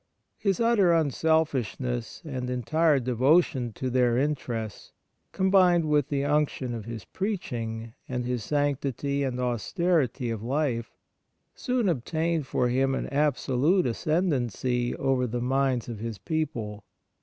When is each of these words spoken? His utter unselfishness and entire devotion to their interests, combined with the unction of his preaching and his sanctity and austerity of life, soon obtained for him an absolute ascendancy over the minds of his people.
His 0.39 0.59
utter 0.59 0.91
unselfishness 0.95 2.23
and 2.25 2.49
entire 2.49 2.99
devotion 2.99 3.71
to 3.73 3.91
their 3.91 4.17
interests, 4.17 4.93
combined 5.31 5.85
with 5.85 6.07
the 6.07 6.25
unction 6.25 6.73
of 6.73 6.85
his 6.85 7.05
preaching 7.05 7.93
and 8.09 8.25
his 8.25 8.43
sanctity 8.43 9.21
and 9.21 9.39
austerity 9.39 10.31
of 10.31 10.41
life, 10.41 10.89
soon 11.53 11.87
obtained 11.87 12.47
for 12.47 12.67
him 12.69 12.95
an 12.95 13.09
absolute 13.09 13.85
ascendancy 13.85 14.95
over 14.95 15.27
the 15.27 15.39
minds 15.39 15.87
of 15.87 15.99
his 15.99 16.17
people. 16.17 16.83